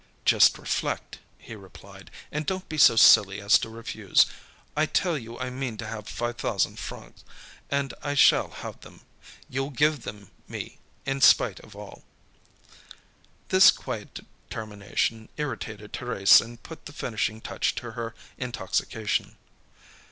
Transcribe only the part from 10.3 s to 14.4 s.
me, in spite of all." This quiet